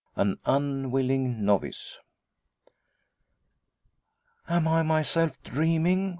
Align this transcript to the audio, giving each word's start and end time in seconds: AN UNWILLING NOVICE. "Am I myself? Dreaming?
AN 0.15 0.39
UNWILLING 0.47 1.45
NOVICE. 1.45 1.99
"Am 4.49 4.67
I 4.67 4.81
myself? 4.81 5.37
Dreaming? 5.43 6.09